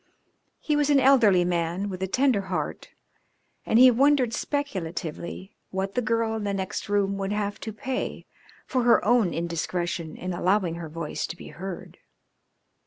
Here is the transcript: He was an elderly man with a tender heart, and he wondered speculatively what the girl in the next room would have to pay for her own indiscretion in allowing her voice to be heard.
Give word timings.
He 0.59 0.75
was 0.75 0.89
an 0.89 0.99
elderly 0.99 1.45
man 1.45 1.87
with 1.87 2.01
a 2.01 2.07
tender 2.07 2.41
heart, 2.41 2.89
and 3.67 3.77
he 3.77 3.91
wondered 3.91 4.33
speculatively 4.33 5.55
what 5.69 5.93
the 5.93 6.01
girl 6.01 6.33
in 6.33 6.43
the 6.43 6.55
next 6.55 6.89
room 6.89 7.19
would 7.19 7.31
have 7.31 7.59
to 7.59 7.71
pay 7.71 8.25
for 8.65 8.81
her 8.81 9.05
own 9.05 9.31
indiscretion 9.31 10.17
in 10.17 10.33
allowing 10.33 10.73
her 10.73 10.89
voice 10.89 11.27
to 11.27 11.37
be 11.37 11.49
heard. 11.49 11.99